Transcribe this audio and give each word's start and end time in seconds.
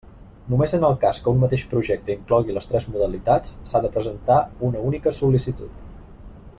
Només 0.51 0.71
en 0.77 0.85
el 0.87 0.95
cas 1.03 1.19
que 1.25 1.33
un 1.35 1.43
mateix 1.43 1.65
projecte 1.73 2.13
inclogui 2.15 2.55
les 2.57 2.69
tres 2.71 2.89
modalitats 2.95 3.53
s'ha 3.71 3.83
de 3.85 3.93
presentar 3.99 4.39
una 4.71 4.83
única 4.93 5.19
sol·licitud. 5.21 5.79